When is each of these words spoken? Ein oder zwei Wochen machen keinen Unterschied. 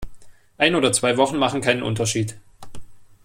Ein 0.57 0.73
oder 0.73 0.91
zwei 0.93 1.15
Wochen 1.17 1.37
machen 1.37 1.61
keinen 1.61 1.83
Unterschied. 1.83 2.35